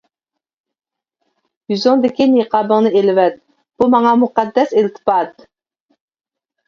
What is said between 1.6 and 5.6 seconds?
يۈزۈڭدىكى نىقابىڭنى ئېلىۋەت، بۇ ماڭا مۇقەددەس ئىلتىپات!